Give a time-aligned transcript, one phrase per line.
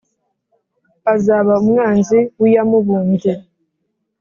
[1.13, 3.31] Azaba umwanzi w`iyamubumbye